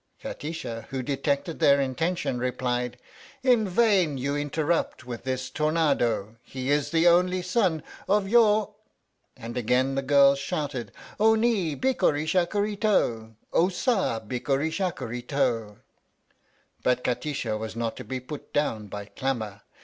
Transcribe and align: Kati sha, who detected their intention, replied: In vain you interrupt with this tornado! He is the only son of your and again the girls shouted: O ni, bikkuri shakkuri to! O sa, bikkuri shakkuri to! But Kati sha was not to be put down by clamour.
Kati 0.19 0.51
sha, 0.51 0.81
who 0.89 1.03
detected 1.03 1.59
their 1.59 1.79
intention, 1.79 2.39
replied: 2.39 2.97
In 3.43 3.67
vain 3.69 4.17
you 4.17 4.35
interrupt 4.35 5.05
with 5.05 5.25
this 5.25 5.47
tornado! 5.51 6.37
He 6.41 6.71
is 6.71 6.89
the 6.89 7.07
only 7.07 7.43
son 7.43 7.83
of 8.09 8.27
your 8.27 8.73
and 9.37 9.55
again 9.55 9.93
the 9.93 10.01
girls 10.01 10.39
shouted: 10.39 10.91
O 11.19 11.35
ni, 11.35 11.75
bikkuri 11.75 12.25
shakkuri 12.25 12.77
to! 12.79 13.35
O 13.53 13.69
sa, 13.69 14.19
bikkuri 14.19 14.71
shakkuri 14.71 15.21
to! 15.27 15.77
But 16.81 17.03
Kati 17.03 17.35
sha 17.35 17.55
was 17.55 17.75
not 17.75 17.95
to 17.97 18.03
be 18.03 18.19
put 18.19 18.51
down 18.53 18.87
by 18.87 19.05
clamour. 19.05 19.61